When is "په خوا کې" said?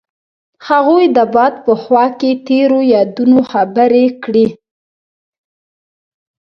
1.65-2.31